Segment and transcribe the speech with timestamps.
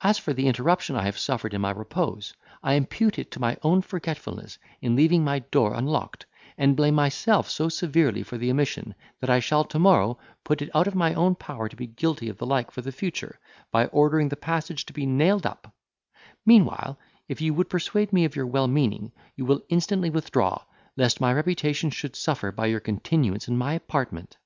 [0.00, 3.56] As for the interruption I have suffered in my repose, I impute it to my
[3.64, 6.24] own forgetfulness, in leaving my door unlocked,
[6.56, 10.70] and blame myself so severely for the omission, that I shall, to morrow, put it
[10.72, 13.40] out of my own power to be guilty of the like for the future,
[13.72, 15.74] by ordering the passage to be nailed up;
[16.44, 16.96] meanwhile,
[17.26, 20.62] if you would persuade me of your well meaning, you will instantly withdraw,
[20.96, 24.36] lest my reputation should suffer by your continuance in my apartment."